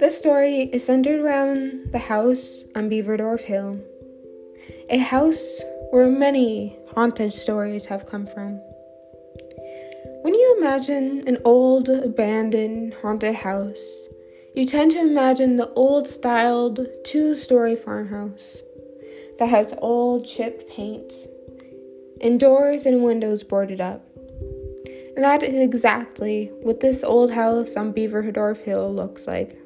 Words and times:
This 0.00 0.16
story 0.16 0.62
is 0.72 0.82
centered 0.82 1.20
around 1.20 1.92
the 1.92 1.98
house 1.98 2.64
on 2.74 2.88
Beaverdorf 2.88 3.42
Hill, 3.42 3.78
a 4.88 4.96
house 4.96 5.60
where 5.90 6.08
many 6.08 6.78
haunted 6.94 7.34
stories 7.34 7.84
have 7.84 8.06
come 8.06 8.26
from. 8.26 8.62
When 10.22 10.32
you 10.32 10.56
imagine 10.58 11.22
an 11.26 11.36
old, 11.44 11.90
abandoned, 11.90 12.94
haunted 13.02 13.34
house, 13.34 14.08
you 14.54 14.64
tend 14.64 14.92
to 14.92 15.00
imagine 15.00 15.56
the 15.58 15.70
old 15.74 16.08
styled 16.08 16.80
two 17.04 17.34
story 17.34 17.76
farmhouse 17.76 18.62
that 19.38 19.50
has 19.50 19.74
old 19.82 20.24
chipped 20.24 20.66
paint 20.70 21.12
and 22.22 22.40
doors 22.40 22.86
and 22.86 23.04
windows 23.04 23.44
boarded 23.44 23.82
up. 23.82 24.02
And 25.14 25.22
that 25.22 25.42
is 25.42 25.58
exactly 25.58 26.50
what 26.62 26.80
this 26.80 27.04
old 27.04 27.32
house 27.32 27.76
on 27.76 27.92
Beaverdorf 27.92 28.62
Hill 28.62 28.94
looks 28.94 29.26
like. 29.26 29.59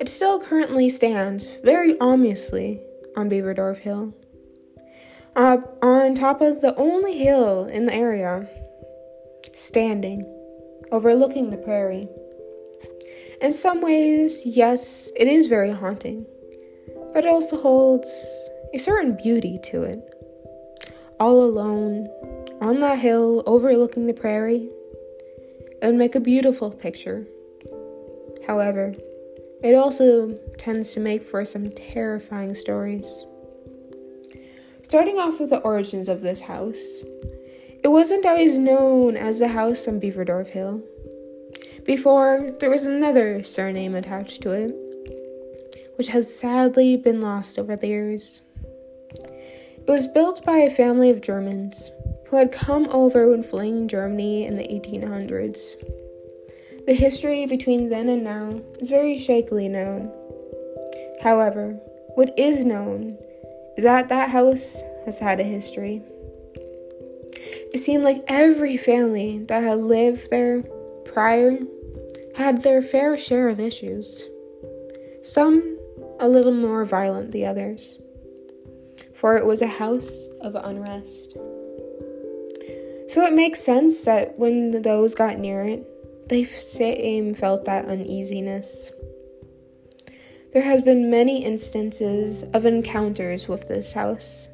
It 0.00 0.08
still 0.08 0.40
currently 0.40 0.88
stands 0.88 1.44
very 1.62 2.00
ominously 2.00 2.80
on 3.18 3.28
Beaverdorf 3.28 3.80
Hill, 3.80 4.14
uh, 5.36 5.58
on 5.82 6.14
top 6.14 6.40
of 6.40 6.62
the 6.62 6.74
only 6.76 7.18
hill 7.18 7.66
in 7.66 7.84
the 7.84 7.92
area, 7.92 8.48
standing, 9.52 10.24
overlooking 10.90 11.50
the 11.50 11.58
prairie. 11.58 12.08
In 13.42 13.52
some 13.52 13.82
ways, 13.82 14.40
yes, 14.46 15.10
it 15.16 15.28
is 15.28 15.48
very 15.48 15.70
haunting, 15.70 16.24
but 17.12 17.26
it 17.26 17.28
also 17.28 17.60
holds 17.60 18.08
a 18.72 18.78
certain 18.78 19.18
beauty 19.22 19.58
to 19.64 19.82
it. 19.82 20.00
All 21.20 21.44
alone, 21.44 22.08
on 22.62 22.80
that 22.80 23.00
hill 23.00 23.42
overlooking 23.44 24.06
the 24.06 24.14
prairie, 24.14 24.70
it 25.82 25.86
would 25.86 25.94
make 25.94 26.14
a 26.14 26.20
beautiful 26.20 26.70
picture. 26.70 27.26
However, 28.46 28.94
it 29.62 29.74
also 29.74 30.38
tends 30.58 30.92
to 30.92 31.00
make 31.00 31.24
for 31.24 31.44
some 31.44 31.68
terrifying 31.70 32.54
stories. 32.54 33.24
Starting 34.82 35.18
off 35.18 35.38
with 35.38 35.50
the 35.50 35.60
origins 35.60 36.08
of 36.08 36.20
this 36.20 36.40
house, 36.40 37.02
it 37.82 37.88
wasn't 37.88 38.26
always 38.26 38.58
known 38.58 39.16
as 39.16 39.38
the 39.38 39.48
house 39.48 39.86
on 39.86 40.00
Beaverdorf 40.00 40.48
Hill. 40.48 40.82
Before, 41.84 42.50
there 42.60 42.70
was 42.70 42.86
another 42.86 43.42
surname 43.42 43.94
attached 43.94 44.42
to 44.42 44.52
it, 44.52 44.74
which 45.96 46.08
has 46.08 46.34
sadly 46.34 46.96
been 46.96 47.20
lost 47.20 47.58
over 47.58 47.76
the 47.76 47.86
years. 47.86 48.42
It 49.14 49.90
was 49.90 50.08
built 50.08 50.44
by 50.44 50.58
a 50.58 50.70
family 50.70 51.10
of 51.10 51.20
Germans 51.20 51.90
who 52.28 52.36
had 52.36 52.52
come 52.52 52.86
over 52.90 53.28
when 53.30 53.42
fleeing 53.42 53.88
Germany 53.88 54.46
in 54.46 54.56
the 54.56 54.62
1800s. 54.62 55.74
The 56.90 56.96
history 56.96 57.46
between 57.46 57.88
then 57.88 58.08
and 58.08 58.24
now 58.24 58.60
is 58.80 58.90
very 58.90 59.16
shakily 59.16 59.68
known. 59.68 60.10
However, 61.22 61.78
what 62.16 62.36
is 62.36 62.64
known 62.64 63.16
is 63.76 63.84
that 63.84 64.08
that 64.08 64.30
house 64.30 64.82
has 65.04 65.20
had 65.20 65.38
a 65.38 65.44
history. 65.44 66.02
It 67.72 67.78
seemed 67.78 68.02
like 68.02 68.24
every 68.26 68.76
family 68.76 69.38
that 69.46 69.62
had 69.62 69.78
lived 69.78 70.30
there 70.30 70.64
prior 71.04 71.58
had 72.34 72.62
their 72.62 72.82
fair 72.82 73.16
share 73.16 73.48
of 73.48 73.60
issues, 73.60 74.24
some 75.22 75.78
a 76.18 76.28
little 76.28 76.50
more 76.50 76.84
violent 76.84 77.30
than 77.30 77.44
others, 77.44 78.00
for 79.14 79.36
it 79.36 79.46
was 79.46 79.62
a 79.62 79.68
house 79.68 80.26
of 80.40 80.56
unrest. 80.56 81.34
So 83.06 83.22
it 83.22 83.34
makes 83.34 83.60
sense 83.60 84.04
that 84.06 84.36
when 84.40 84.82
those 84.82 85.14
got 85.14 85.38
near 85.38 85.62
it, 85.62 85.86
they 86.30 86.44
same 86.44 87.34
felt 87.34 87.64
that 87.64 87.86
uneasiness. 87.86 88.92
There 90.52 90.62
has 90.62 90.80
been 90.80 91.10
many 91.10 91.44
instances 91.44 92.44
of 92.54 92.64
encounters 92.64 93.48
with 93.48 93.66
this 93.66 93.92
house. 93.92 94.48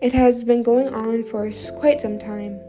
It 0.00 0.12
has 0.12 0.44
been 0.44 0.62
going 0.62 0.94
on 0.94 1.24
for 1.24 1.50
quite 1.78 2.00
some 2.00 2.20
time. 2.20 2.60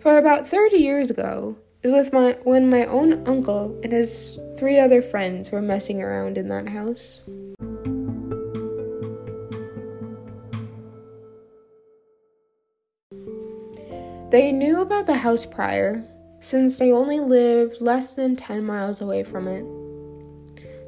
For 0.00 0.18
about 0.18 0.46
30 0.46 0.76
years 0.76 1.10
ago, 1.10 1.56
is 1.82 1.92
with 1.92 2.12
my 2.12 2.36
when 2.44 2.68
my 2.68 2.84
own 2.86 3.26
uncle 3.26 3.78
and 3.82 3.92
his 3.92 4.38
three 4.58 4.78
other 4.78 5.00
friends 5.00 5.50
were 5.50 5.62
messing 5.62 6.02
around 6.02 6.36
in 6.36 6.48
that 6.48 6.68
house. 6.68 7.22
They 14.30 14.50
knew 14.50 14.80
about 14.80 15.06
the 15.06 15.18
house 15.18 15.46
prior, 15.46 16.04
since 16.44 16.78
they 16.78 16.92
only 16.92 17.20
lived 17.20 17.80
less 17.80 18.16
than 18.16 18.36
10 18.36 18.66
miles 18.66 19.00
away 19.00 19.24
from 19.24 19.48
it. 19.48 19.64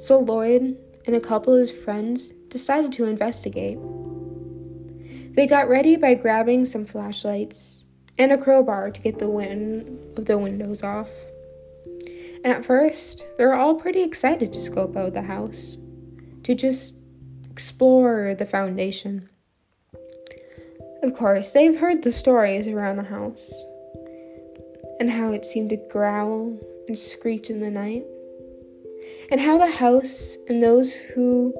So 0.02 0.18
Lloyd 0.18 0.76
and 1.06 1.16
a 1.16 1.20
couple 1.20 1.54
of 1.54 1.60
his 1.60 1.72
friends 1.72 2.28
decided 2.48 2.92
to 2.92 3.06
investigate. 3.06 3.78
They 5.34 5.46
got 5.46 5.70
ready 5.70 5.96
by 5.96 6.14
grabbing 6.14 6.66
some 6.66 6.84
flashlights 6.84 7.84
and 8.18 8.32
a 8.32 8.38
crowbar 8.38 8.90
to 8.90 9.00
get 9.00 9.18
the 9.18 9.30
wind 9.30 10.18
of 10.18 10.26
the 10.26 10.36
windows 10.36 10.82
off. 10.82 11.10
And 12.44 12.52
at 12.52 12.64
first, 12.64 13.26
they 13.38 13.46
were 13.46 13.54
all 13.54 13.76
pretty 13.76 14.02
excited 14.02 14.52
to 14.52 14.62
scope 14.62 14.94
out 14.94 15.14
the 15.14 15.22
house, 15.22 15.78
to 16.42 16.54
just 16.54 16.96
explore 17.50 18.34
the 18.34 18.44
foundation. 18.44 19.30
Of 21.02 21.14
course, 21.14 21.52
they've 21.52 21.78
heard 21.78 22.02
the 22.02 22.12
stories 22.12 22.68
around 22.68 22.96
the 22.96 23.04
house 23.04 23.64
and 25.00 25.10
how 25.10 25.32
it 25.32 25.44
seemed 25.44 25.70
to 25.70 25.76
growl 25.90 26.58
and 26.88 26.96
screech 26.96 27.50
in 27.50 27.60
the 27.60 27.70
night, 27.70 28.04
and 29.30 29.40
how 29.40 29.58
the 29.58 29.70
house 29.70 30.36
and 30.48 30.62
those 30.62 30.92
who 30.92 31.54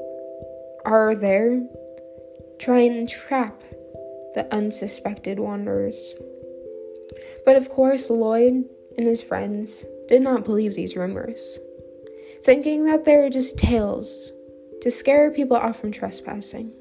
are 0.85 1.15
there 1.15 1.63
try 2.59 2.81
and 2.81 3.09
trap 3.09 3.63
the 4.35 4.47
unsuspected 4.53 5.39
wanderers. 5.39 6.15
But 7.45 7.57
of 7.57 7.69
course, 7.69 8.11
Lloyd 8.11 8.65
and 8.99 9.07
his 9.07 9.23
friends 9.23 9.85
did 10.09 10.23
not 10.23 10.45
believe 10.45 10.75
these 10.75 10.97
rumors, 10.97 11.59
thinking 12.45 12.85
that 12.85 13.05
they 13.05 13.17
were 13.17 13.31
just 13.31 13.59
tales 13.59 14.33
to 14.83 14.91
scare 14.91 15.31
people 15.31 15.57
off 15.57 15.81
from 15.81 15.91
trespassing. 15.91 16.73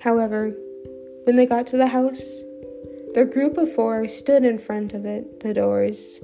However, 0.00 0.56
when 1.24 1.36
they 1.36 1.46
got 1.46 1.66
to 1.68 1.76
the 1.76 1.86
house, 1.86 2.42
their 3.14 3.24
group 3.24 3.56
of 3.56 3.72
four 3.72 4.08
stood 4.08 4.44
in 4.44 4.58
front 4.58 4.94
of 4.94 5.04
it, 5.04 5.40
the 5.40 5.54
doors, 5.54 6.20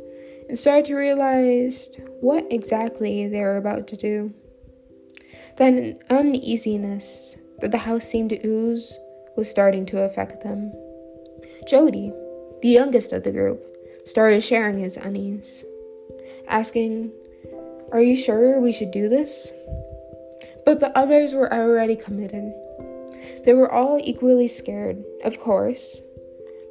and 0.49 0.59
started 0.59 0.85
to 0.87 0.95
realize 0.95 1.91
what 2.21 2.47
exactly 2.51 3.27
they 3.27 3.41
were 3.41 3.57
about 3.57 3.87
to 3.89 3.97
do. 3.97 4.33
That 5.57 5.99
uneasiness 6.11 7.37
that 7.61 7.73
the 7.73 7.79
house 7.79 8.05
seemed 8.05 8.31
to 8.31 8.47
ooze 8.47 8.99
was 9.37 9.51
starting 9.51 9.87
to 9.87 10.03
affect 10.03 10.43
them. 10.43 10.73
Jody, 11.67 12.13
the 12.63 12.69
youngest 12.69 13.13
of 13.13 13.25
the 13.25 13.33
group, 13.33 13.65
started 14.05 14.43
sharing 14.43 14.79
his 14.79 14.97
unease, 14.97 15.65
asking, 16.49 17.11
Are 17.91 18.03
you 18.03 18.17
sure 18.17 18.61
we 18.61 18.73
should 18.73 18.91
do 18.91 19.09
this? 19.09 19.53
But 20.65 20.81
the 20.81 20.97
others 20.97 21.35
were 21.35 21.53
already 21.53 21.97
committed. 21.97 22.53
They 23.45 23.55
were 23.55 23.71
all 23.71 23.99
equally 24.03 24.49
scared, 24.49 25.03
of 25.25 25.39
course, 25.39 26.03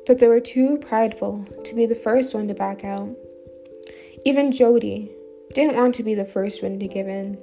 but 0.07 0.19
they 0.19 0.27
were 0.27 0.39
too 0.39 0.77
prideful 0.77 1.45
to 1.63 1.75
be 1.75 1.85
the 1.85 1.95
first 1.95 2.33
one 2.33 2.47
to 2.47 2.53
back 2.53 2.83
out. 2.83 3.09
Even 4.25 4.51
Jody 4.51 5.11
didn't 5.53 5.75
want 5.75 5.95
to 5.95 6.03
be 6.03 6.15
the 6.15 6.25
first 6.25 6.61
one 6.61 6.79
to 6.79 6.87
give 6.87 7.07
in. 7.07 7.37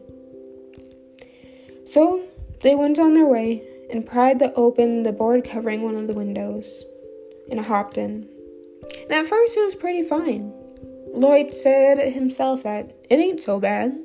So 1.85 2.23
they 2.63 2.75
went 2.75 2.99
on 2.99 3.15
their 3.15 3.27
way 3.27 3.63
and 3.91 4.07
pried 4.07 4.39
the 4.39 4.53
open 4.55 5.03
the 5.03 5.13
board 5.13 5.45
covering 5.45 5.83
one 5.83 5.97
of 5.97 6.07
the 6.07 6.15
windows 6.15 6.85
and 7.51 7.61
hopped 7.61 7.99
in. 7.99 8.29
And 9.03 9.13
at 9.13 9.27
first 9.27 9.57
it 9.57 9.65
was 9.65 9.75
pretty 9.75 10.03
fine. 10.03 10.53
Lloyd 11.15 11.53
said 11.53 12.13
himself 12.13 12.63
that 12.63 12.95
it 13.11 13.17
ain't 13.17 13.41
so 13.41 13.61
bad. 13.61 13.99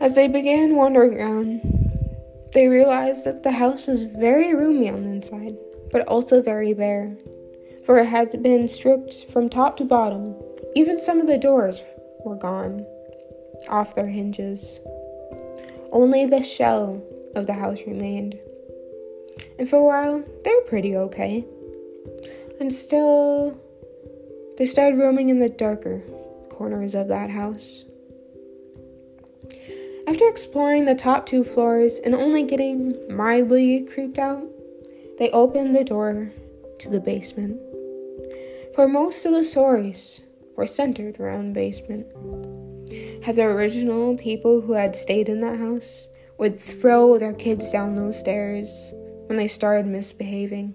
As 0.00 0.14
they 0.14 0.28
began 0.28 0.76
wandering 0.76 1.20
around, 1.20 1.60
they 2.54 2.68
realized 2.68 3.24
that 3.26 3.42
the 3.42 3.52
house 3.52 3.86
was 3.86 4.02
very 4.02 4.54
roomy 4.54 4.88
on 4.88 5.02
the 5.02 5.10
inside, 5.10 5.56
but 5.92 6.06
also 6.06 6.40
very 6.40 6.72
bare, 6.74 7.16
for 7.84 7.98
it 7.98 8.06
had 8.06 8.42
been 8.42 8.68
stripped 8.68 9.26
from 9.30 9.48
top 9.48 9.76
to 9.78 9.84
bottom. 9.84 10.34
Even 10.74 10.98
some 10.98 11.20
of 11.20 11.26
the 11.26 11.38
doors 11.38 11.82
were 12.24 12.36
gone, 12.36 12.86
off 13.68 13.94
their 13.94 14.06
hinges. 14.06 14.80
Only 15.92 16.26
the 16.26 16.42
shell 16.42 17.02
of 17.34 17.46
the 17.46 17.54
house 17.54 17.82
remained. 17.86 18.38
And 19.58 19.68
for 19.68 19.76
a 19.76 19.84
while, 19.84 20.24
they 20.44 20.50
were 20.50 20.68
pretty 20.68 20.96
okay. 20.96 21.44
And 22.60 22.72
still, 22.72 23.58
they 24.56 24.66
started 24.66 24.98
roaming 24.98 25.28
in 25.28 25.40
the 25.40 25.48
darker 25.48 26.02
corners 26.50 26.94
of 26.94 27.08
that 27.08 27.30
house. 27.30 27.84
After 30.06 30.28
exploring 30.28 30.84
the 30.84 30.94
top 30.94 31.24
two 31.26 31.44
floors 31.44 31.98
and 31.98 32.14
only 32.14 32.42
getting 32.42 32.94
mildly 33.14 33.86
creeped 33.86 34.18
out, 34.18 34.42
they 35.20 35.30
opened 35.32 35.76
the 35.76 35.84
door 35.84 36.32
to 36.78 36.88
the 36.88 36.98
basement. 36.98 37.60
For 38.74 38.88
most 38.88 39.26
of 39.26 39.32
the 39.32 39.44
stories 39.44 40.22
were 40.56 40.66
centered 40.66 41.20
around 41.20 41.52
basement. 41.52 42.06
How 43.22 43.32
the 43.32 43.44
original 43.44 44.16
people 44.16 44.62
who 44.62 44.72
had 44.72 44.96
stayed 44.96 45.28
in 45.28 45.42
that 45.42 45.58
house 45.58 46.08
would 46.38 46.58
throw 46.58 47.18
their 47.18 47.34
kids 47.34 47.70
down 47.70 47.94
those 47.94 48.18
stairs 48.18 48.94
when 49.26 49.36
they 49.36 49.46
started 49.46 49.86
misbehaving. 49.86 50.74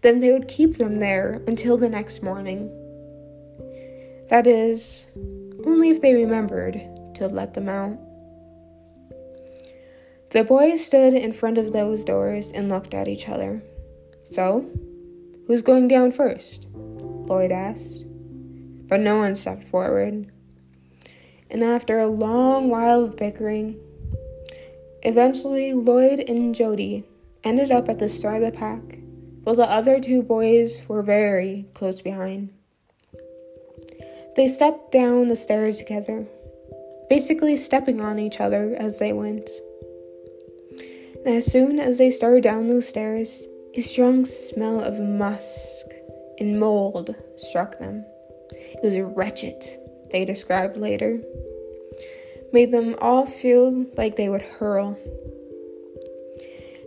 Then 0.00 0.20
they 0.20 0.32
would 0.32 0.48
keep 0.48 0.78
them 0.78 0.98
there 0.98 1.42
until 1.46 1.76
the 1.76 1.90
next 1.90 2.22
morning. 2.22 2.70
That 4.30 4.46
is, 4.46 5.06
only 5.66 5.90
if 5.90 6.00
they 6.00 6.14
remembered 6.14 6.80
to 7.16 7.28
let 7.28 7.52
them 7.52 7.68
out. 7.68 7.98
The 10.32 10.44
boys 10.44 10.82
stood 10.82 11.12
in 11.12 11.34
front 11.34 11.58
of 11.58 11.74
those 11.74 12.04
doors 12.04 12.52
and 12.52 12.70
looked 12.70 12.94
at 12.94 13.06
each 13.06 13.28
other. 13.28 13.62
So, 14.24 14.64
who's 15.46 15.60
going 15.60 15.88
down 15.88 16.10
first? 16.10 16.68
Lloyd 16.72 17.52
asked. 17.52 18.02
But 18.88 19.00
no 19.00 19.18
one 19.18 19.34
stepped 19.34 19.64
forward. 19.64 20.32
And 21.50 21.62
after 21.62 21.98
a 21.98 22.06
long 22.06 22.70
while 22.70 23.04
of 23.04 23.16
bickering, 23.16 23.78
eventually 25.02 25.74
Lloyd 25.74 26.20
and 26.20 26.54
Jody 26.54 27.04
ended 27.44 27.70
up 27.70 27.90
at 27.90 27.98
the 27.98 28.08
start 28.08 28.42
of 28.42 28.52
the 28.52 28.58
pack, 28.58 29.00
while 29.42 29.54
the 29.54 29.70
other 29.70 30.00
two 30.00 30.22
boys 30.22 30.80
were 30.88 31.02
very 31.02 31.66
close 31.74 32.00
behind. 32.00 32.48
They 34.36 34.48
stepped 34.48 34.92
down 34.92 35.28
the 35.28 35.36
stairs 35.36 35.76
together, 35.76 36.26
basically 37.10 37.58
stepping 37.58 38.00
on 38.00 38.18
each 38.18 38.40
other 38.40 38.74
as 38.76 38.98
they 38.98 39.12
went. 39.12 39.50
And 41.24 41.36
as 41.36 41.50
soon 41.50 41.78
as 41.78 41.98
they 41.98 42.10
started 42.10 42.42
down 42.42 42.68
those 42.68 42.88
stairs, 42.88 43.46
a 43.74 43.80
strong 43.80 44.24
smell 44.24 44.80
of 44.80 45.00
musk 45.00 45.86
and 46.38 46.58
mold 46.58 47.14
struck 47.36 47.78
them. 47.78 48.04
It 48.50 48.80
was 48.82 48.98
wretched, 49.16 49.62
they 50.10 50.24
described 50.24 50.76
later. 50.76 51.20
Made 52.52 52.72
them 52.72 52.96
all 53.00 53.24
feel 53.24 53.86
like 53.96 54.16
they 54.16 54.28
would 54.28 54.42
hurl. 54.42 54.98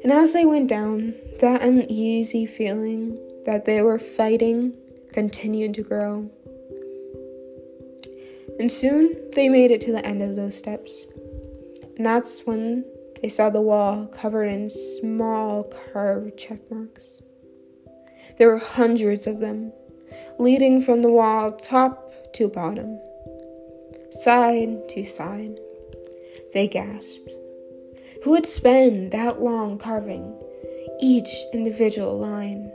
And 0.03 0.11
as 0.11 0.33
they 0.33 0.45
went 0.45 0.69
down, 0.69 1.15
that 1.39 1.63
uneasy 1.63 2.45
feeling 2.45 3.17
that 3.45 3.65
they 3.65 3.81
were 3.81 3.97
fighting 3.97 4.73
continued 5.13 5.73
to 5.75 5.81
grow. 5.81 6.29
And 8.59 8.71
soon 8.71 9.15
they 9.31 9.49
made 9.49 9.71
it 9.71 9.81
to 9.81 9.91
the 9.91 10.05
end 10.05 10.21
of 10.21 10.35
those 10.35 10.57
steps. 10.57 11.07
And 11.97 12.05
that's 12.05 12.45
when 12.45 12.85
they 13.25 13.29
saw 13.29 13.49
the 13.49 13.59
wall 13.59 14.05
covered 14.05 14.45
in 14.45 14.69
small 14.69 15.63
carved 15.63 16.37
check 16.37 16.59
marks. 16.69 17.23
There 18.37 18.49
were 18.49 18.59
hundreds 18.59 19.25
of 19.25 19.39
them, 19.39 19.73
leading 20.37 20.79
from 20.79 21.01
the 21.01 21.09
wall 21.09 21.49
top 21.49 22.31
to 22.35 22.47
bottom, 22.47 22.99
side 24.11 24.87
to 24.89 25.03
side. 25.03 25.59
They 26.53 26.67
gasped. 26.67 27.27
Who 28.23 28.29
would 28.29 28.45
spend 28.45 29.11
that 29.13 29.41
long 29.41 29.79
carving 29.79 30.39
each 31.01 31.33
individual 31.51 32.19
line? 32.19 32.71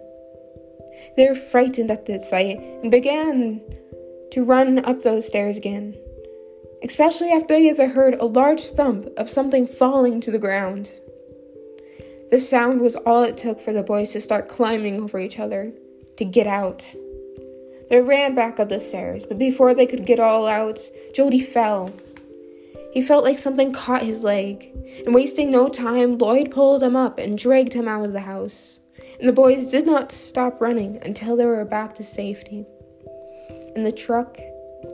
They 1.16 1.28
were 1.28 1.36
frightened 1.36 1.92
at 1.92 2.06
the 2.06 2.20
sight 2.20 2.58
and 2.58 2.90
began 2.90 3.60
to 4.32 4.42
run 4.42 4.84
up 4.84 5.02
those 5.02 5.28
stairs 5.28 5.56
again 5.56 5.96
especially 6.82 7.30
after 7.32 7.54
they 7.54 7.64
had 7.66 7.78
heard 7.90 8.14
a 8.14 8.24
large 8.24 8.62
thump 8.70 9.08
of 9.16 9.28
something 9.28 9.66
falling 9.66 10.20
to 10.20 10.30
the 10.30 10.38
ground. 10.38 10.90
The 12.30 12.38
sound 12.38 12.80
was 12.80 12.96
all 12.96 13.22
it 13.22 13.36
took 13.36 13.60
for 13.60 13.72
the 13.72 13.82
boys 13.82 14.12
to 14.12 14.20
start 14.20 14.48
climbing 14.48 15.00
over 15.00 15.18
each 15.18 15.38
other 15.38 15.72
to 16.16 16.24
get 16.24 16.46
out. 16.46 16.94
They 17.88 18.00
ran 18.00 18.36
back 18.36 18.60
up 18.60 18.68
the 18.68 18.80
stairs, 18.80 19.26
but 19.26 19.36
before 19.36 19.74
they 19.74 19.86
could 19.86 20.06
get 20.06 20.20
all 20.20 20.46
out, 20.46 20.78
Jody 21.12 21.40
fell. 21.40 21.92
He 22.92 23.02
felt 23.02 23.24
like 23.24 23.38
something 23.38 23.72
caught 23.72 24.02
his 24.02 24.22
leg, 24.22 24.70
and 25.04 25.14
wasting 25.14 25.50
no 25.50 25.68
time, 25.68 26.18
Lloyd 26.18 26.50
pulled 26.50 26.82
him 26.82 26.94
up 26.94 27.18
and 27.18 27.36
dragged 27.36 27.72
him 27.72 27.88
out 27.88 28.04
of 28.04 28.12
the 28.12 28.20
house. 28.20 28.78
And 29.18 29.28
the 29.28 29.32
boys 29.32 29.70
did 29.70 29.86
not 29.86 30.12
stop 30.12 30.60
running 30.60 30.98
until 31.02 31.36
they 31.36 31.46
were 31.46 31.64
back 31.64 31.94
to 31.96 32.04
safety. 32.04 32.64
In 33.74 33.82
the 33.82 33.92
truck, 33.92 34.38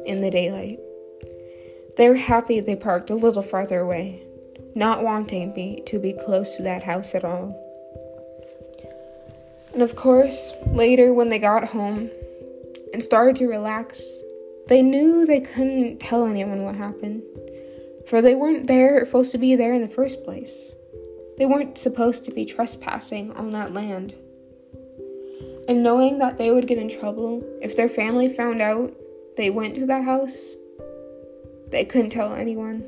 in 0.06 0.20
the 0.20 0.30
daylight. 0.30 0.80
They 1.96 2.08
were 2.10 2.16
happy 2.16 2.60
they 2.60 2.76
parked 2.76 3.08
a 3.08 3.14
little 3.14 3.42
farther 3.42 3.80
away, 3.80 4.22
not 4.74 5.02
wanting 5.02 5.54
be, 5.54 5.82
to 5.86 5.98
be 5.98 6.12
close 6.12 6.56
to 6.56 6.62
that 6.62 6.82
house 6.82 7.14
at 7.14 7.24
all. 7.24 7.62
And 9.72 9.82
of 9.82 9.96
course, 9.96 10.52
later 10.66 11.14
when 11.14 11.30
they 11.30 11.38
got 11.38 11.64
home 11.64 12.10
and 12.92 13.02
started 13.02 13.36
to 13.36 13.48
relax, 13.48 14.22
they 14.68 14.82
knew 14.82 15.24
they 15.24 15.40
couldn't 15.40 15.98
tell 15.98 16.26
anyone 16.26 16.64
what 16.64 16.74
happened, 16.74 17.22
for 18.06 18.20
they 18.20 18.34
weren't 18.34 18.66
there 18.66 19.04
supposed 19.04 19.32
to 19.32 19.38
be 19.38 19.54
there 19.54 19.72
in 19.72 19.82
the 19.82 19.88
first 19.88 20.22
place. 20.24 20.74
They 21.38 21.46
weren't 21.46 21.78
supposed 21.78 22.24
to 22.24 22.30
be 22.30 22.44
trespassing 22.44 23.32
on 23.32 23.52
that 23.52 23.72
land. 23.72 24.14
And 25.68 25.82
knowing 25.82 26.18
that 26.18 26.38
they 26.38 26.50
would 26.50 26.66
get 26.66 26.78
in 26.78 26.88
trouble 26.88 27.42
if 27.60 27.76
their 27.76 27.88
family 27.88 28.28
found 28.28 28.60
out 28.60 28.94
they 29.36 29.50
went 29.50 29.74
to 29.76 29.86
that 29.86 30.04
house, 30.04 30.56
they 31.68 31.84
couldn't 31.84 32.10
tell 32.10 32.34
anyone. 32.34 32.84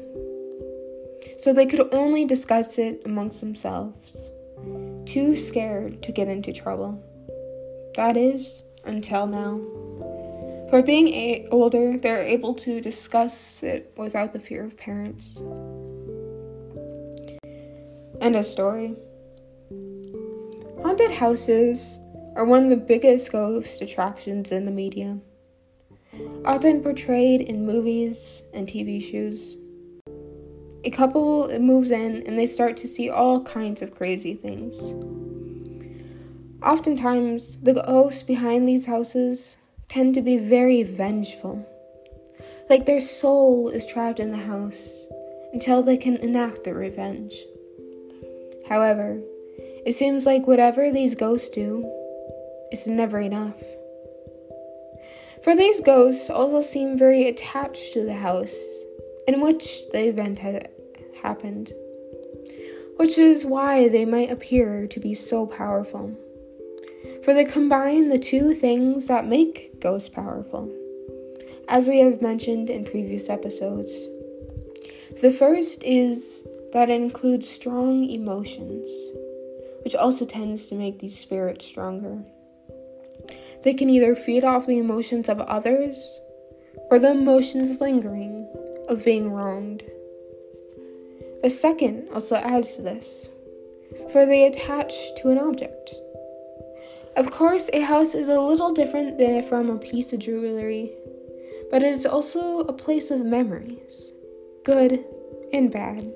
So 1.37 1.53
they 1.53 1.67
could 1.67 1.93
only 1.93 2.25
discuss 2.25 2.79
it 2.79 3.03
amongst 3.05 3.41
themselves, 3.41 4.31
too 5.05 5.37
scared 5.37 6.03
to 6.03 6.13
get 6.13 6.29
into 6.29 6.53
trouble. 6.53 7.03
That 7.97 8.17
is, 8.17 8.63
until 8.85 9.27
now. 9.27 9.61
For 10.71 10.83
being 10.83 11.09
a- 11.09 11.47
older, 11.51 11.97
they're 11.97 12.23
able 12.23 12.55
to 12.55 12.81
discuss 12.81 13.63
it 13.63 13.93
without 13.97 14.33
the 14.33 14.41
fear 14.41 14.65
of 14.65 14.77
parents. 14.77 15.41
End 18.21 18.37
of 18.37 18.45
story. 18.45 18.95
Haunted 20.83 21.13
houses 21.13 21.99
are 22.37 22.45
one 22.45 22.65
of 22.65 22.71
the 22.71 22.77
biggest 22.77 23.33
ghost 23.33 23.81
attractions 23.81 24.53
in 24.53 24.65
the 24.65 24.71
media 24.71 25.19
often 26.44 26.82
portrayed 26.82 27.43
in 27.43 27.67
movies 27.67 28.43
and 28.53 28.67
TV 28.67 29.03
shows. 29.03 29.56
A 30.85 30.91
couple 30.91 31.59
moves 31.59 31.91
in 31.91 32.23
and 32.26 32.38
they 32.38 32.47
start 32.47 32.76
to 32.79 32.87
see 32.87 33.11
all 33.11 33.43
kinds 33.43 33.82
of 33.82 33.91
crazy 33.91 34.35
things. 34.35 34.81
Oftentimes, 36.62 37.56
the 37.59 37.75
ghosts 37.75 38.22
behind 38.22 38.67
these 38.67 38.87
houses 38.87 39.58
tend 39.89 40.15
to 40.15 40.22
be 40.22 40.37
very 40.37 40.82
vengeful. 40.82 41.67
Like 42.69 42.87
their 42.87 43.01
soul 43.01 43.69
is 43.69 43.87
trapped 43.87 44.20
in 44.20 44.31
the 44.31 44.39
house 44.39 45.06
until 45.53 45.82
they 45.82 45.96
can 45.96 46.17
enact 46.17 46.65
their 46.65 46.75
revenge. 46.75 47.34
However, 48.69 49.20
it 49.87 49.94
seems 49.94 50.27
like 50.27 50.46
whatever 50.46 50.93
these 50.93 51.15
ghosts 51.15 51.48
do 51.48 51.91
is 52.70 52.87
never 52.87 53.20
enough. 53.20 53.56
For 55.43 55.55
these 55.55 55.81
ghosts 55.81 56.31
also 56.31 56.61
seem 56.61 56.99
very 56.99 57.29
attached 57.29 57.93
to 57.93 58.05
the 58.05 58.15
house 58.15 58.57
in 59.27 59.41
which 59.41 59.89
the 59.91 60.09
event 60.09 60.39
had 60.39 60.71
happened, 61.23 61.73
which 62.97 63.19
is 63.19 63.47
why 63.47 63.89
they 63.89 64.05
might 64.05 64.31
appear 64.31 64.87
to 64.87 65.01
be 65.01 65.15
so 65.15 65.47
powerful. 65.47 66.17
For 67.23 67.35
they 67.35 67.45
combine 67.45 68.09
the 68.09 68.19
two 68.19 68.55
things 68.55 69.07
that 69.07 69.27
make 69.27 69.81
ghosts 69.81 70.09
powerful, 70.09 70.73
as 71.69 71.89
we 71.89 71.99
have 72.01 72.23
mentioned 72.23 72.71
in 72.71 72.85
previous 72.85 73.29
episodes. 73.29 73.93
The 75.21 75.31
first 75.31 75.83
is 75.85 76.45
that 76.73 76.91
it 76.91 77.01
includes 77.01 77.49
strong 77.49 78.05
emotions, 78.05 78.89
which 79.85 79.95
also 79.95 80.25
tends 80.25 80.67
to 80.67 80.75
make 80.75 80.99
these 80.99 81.19
spirits 81.19 81.65
stronger. 81.65 82.25
They 83.62 83.74
can 83.74 83.91
either 83.91 84.15
feed 84.15 84.44
off 84.44 84.67
the 84.67 84.79
emotions 84.79 85.29
of 85.29 85.41
others 85.41 86.20
or 86.91 86.98
the 86.98 87.10
emotions 87.10 87.81
lingering 87.81 88.48
of 88.88 89.05
being 89.05 89.31
wronged. 89.31 89.82
The 91.43 91.50
second 91.50 92.08
also 92.12 92.36
adds 92.36 92.77
to 92.77 92.82
this, 92.82 93.29
for 94.10 94.27
they 94.27 94.46
attach 94.46 95.15
to 95.17 95.31
an 95.31 95.38
object. 95.38 95.94
Of 97.17 97.31
course, 97.31 97.69
a 97.72 97.81
house 97.81 98.15
is 98.15 98.29
a 98.29 98.41
little 98.41 98.72
different 98.72 99.19
than 99.19 99.43
from 99.43 99.70
a 99.70 99.79
piece 99.79 100.12
of 100.12 100.20
jewelry, 100.20 100.93
but 101.70 101.82
it 101.82 101.88
is 101.88 102.06
also 102.06 102.60
a 102.60 102.72
place 102.72 103.10
of 103.10 103.24
memories, 103.24 104.12
good 104.65 105.05
and 105.53 105.70
bad. 105.70 106.12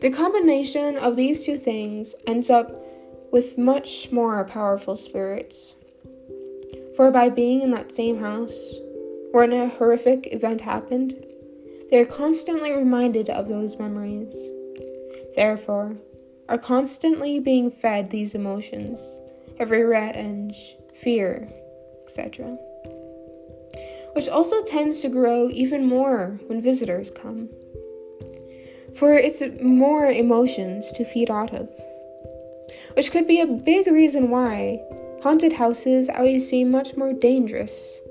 The 0.00 0.10
combination 0.10 0.96
of 0.96 1.16
these 1.16 1.44
two 1.44 1.58
things 1.58 2.14
ends 2.26 2.50
up 2.50 2.84
with 3.32 3.58
much 3.58 4.12
more 4.12 4.44
powerful 4.44 4.96
spirits. 4.96 5.76
For 6.96 7.10
by 7.10 7.28
being 7.28 7.62
in 7.62 7.72
that 7.72 7.90
same 7.90 8.18
house, 8.20 8.74
when 9.32 9.52
a 9.52 9.68
horrific 9.68 10.32
event 10.32 10.60
happened, 10.60 11.14
they 11.90 11.98
are 11.98 12.06
constantly 12.06 12.72
reminded 12.72 13.28
of 13.28 13.48
those 13.48 13.78
memories. 13.78 14.34
Therefore, 15.34 15.96
are 16.48 16.58
constantly 16.58 17.40
being 17.40 17.70
fed 17.70 18.10
these 18.10 18.34
emotions 18.34 19.20
of 19.58 19.70
revenge, 19.70 20.76
fear, 20.94 21.48
etc. 22.04 22.56
which 24.14 24.28
also 24.28 24.62
tends 24.62 25.00
to 25.00 25.08
grow 25.08 25.48
even 25.50 25.84
more 25.86 26.38
when 26.46 26.62
visitors 26.62 27.10
come. 27.10 27.48
For 28.94 29.14
it's 29.14 29.42
more 29.60 30.06
emotions 30.06 30.92
to 30.92 31.04
feed 31.04 31.30
out 31.30 31.52
of, 31.52 31.68
which 32.94 33.10
could 33.10 33.26
be 33.26 33.40
a 33.40 33.46
big 33.46 33.88
reason 33.88 34.30
why 34.30 34.80
haunted 35.24 35.54
houses 35.54 36.10
always 36.10 36.46
seem 36.46 36.70
much 36.70 36.98
more 36.98 37.14
dangerous 37.14 38.02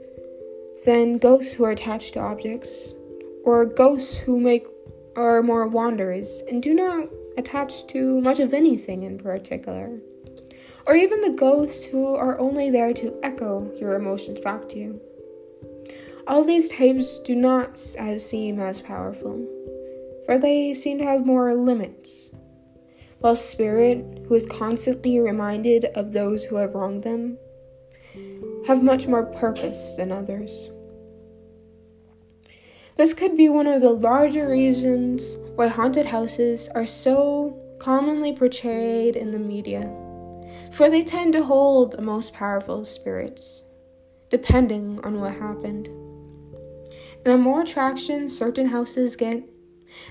than 0.83 1.19
ghosts 1.19 1.53
who 1.53 1.63
are 1.63 1.69
attached 1.69 2.13
to 2.13 2.19
objects, 2.19 2.95
or 3.43 3.67
ghosts 3.67 4.17
who 4.17 4.39
make 4.39 4.65
are 5.15 5.43
more 5.43 5.67
wanderers 5.67 6.41
and 6.49 6.63
do 6.63 6.73
not 6.73 7.07
attach 7.37 7.85
to 7.85 8.19
much 8.21 8.39
of 8.39 8.51
anything 8.51 9.03
in 9.03 9.19
particular, 9.19 9.99
or 10.87 10.95
even 10.95 11.21
the 11.21 11.29
ghosts 11.29 11.85
who 11.85 12.15
are 12.15 12.39
only 12.39 12.71
there 12.71 12.93
to 12.93 13.15
echo 13.21 13.71
your 13.79 13.93
emotions 13.93 14.39
back 14.39 14.67
to 14.67 14.79
you. 14.79 14.99
All 16.25 16.43
these 16.43 16.67
types 16.67 17.19
do 17.19 17.35
not 17.35 17.79
as 17.99 18.27
seem 18.27 18.59
as 18.59 18.81
powerful, 18.81 19.45
for 20.25 20.39
they 20.39 20.73
seem 20.73 20.97
to 20.97 21.05
have 21.05 21.27
more 21.27 21.53
limits. 21.53 22.31
While 23.23 23.37
spirit, 23.37 24.25
who 24.27 24.35
is 24.35 24.45
constantly 24.45 25.17
reminded 25.17 25.85
of 25.95 26.11
those 26.11 26.43
who 26.43 26.57
have 26.57 26.75
wronged 26.75 27.03
them, 27.03 27.37
have 28.67 28.83
much 28.83 29.07
more 29.07 29.25
purpose 29.25 29.93
than 29.95 30.11
others. 30.11 30.69
This 32.97 33.13
could 33.13 33.37
be 33.37 33.47
one 33.47 33.65
of 33.65 33.79
the 33.79 33.91
larger 33.91 34.49
reasons 34.49 35.37
why 35.55 35.67
haunted 35.67 36.07
houses 36.07 36.67
are 36.75 36.85
so 36.85 37.57
commonly 37.79 38.35
portrayed 38.35 39.15
in 39.15 39.31
the 39.31 39.39
media, 39.39 39.89
for 40.73 40.89
they 40.89 41.01
tend 41.01 41.31
to 41.31 41.45
hold 41.45 41.93
the 41.93 42.01
most 42.01 42.33
powerful 42.33 42.83
spirits, 42.83 43.63
depending 44.31 44.99
on 45.05 45.21
what 45.21 45.35
happened. 45.35 45.87
And 45.87 47.33
the 47.33 47.37
more 47.37 47.63
traction 47.63 48.27
certain 48.27 48.67
houses 48.67 49.15
get, 49.15 49.47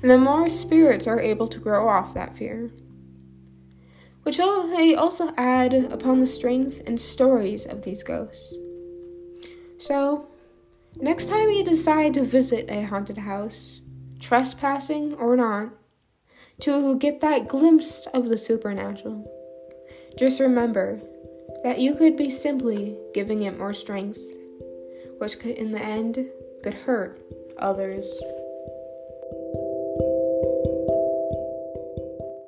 and 0.00 0.11
the 0.11 0.16
more 0.16 0.49
spirits 0.49 1.07
are 1.07 1.21
able 1.21 1.49
to 1.49 1.59
grow 1.59 1.87
off 1.87 2.14
that 2.14 2.35
fear. 2.38 2.73
Which 4.23 4.38
may 4.38 4.95
also 4.95 5.33
add 5.37 5.75
upon 5.75 6.21
the 6.21 6.26
strength 6.26 6.83
and 6.87 7.00
stories 7.00 7.67
of 7.67 7.83
these 7.83 8.02
ghosts. 8.02 8.55
So, 9.79 10.29
Next 11.00 11.26
time 11.26 11.49
you 11.49 11.64
decide 11.64 12.12
to 12.14 12.23
visit 12.23 12.67
a 12.69 12.83
haunted 12.83 13.17
house, 13.19 13.81
trespassing 14.21 15.14
or 15.14 15.37
not, 15.37 15.71
to 16.61 16.97
get 16.99 17.21
that 17.23 17.49
glimpse 17.49 18.07
of 18.12 18.29
the 18.29 18.37
supernatural, 18.37 19.26
just 20.19 20.38
remember 20.38 21.00
that 21.64 21.79
you 21.79 21.95
could 21.95 22.17
be 22.17 22.29
simply 22.29 22.99
giving 23.14 23.43
it 23.43 23.59
more 23.59 23.73
strength, 23.73 24.21
which 25.17 25.38
could, 25.38 25.57
in 25.57 25.73
the 25.73 25.83
end, 25.83 26.29
could 26.62 26.75
hurt 26.75 27.19
others. 27.59 28.21